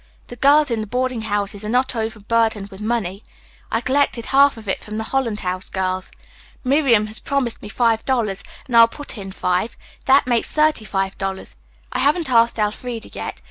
[0.29, 3.23] "The girls in the boarding houses are not overburdened with money.
[3.71, 6.09] I collected half of it from the Holland House girls.
[6.63, 9.77] Miriam has promised me five dollars and I will put in five.
[10.07, 11.55] That makes thirty five dollars.
[11.91, 13.39] I haven't asked Elfreda yet.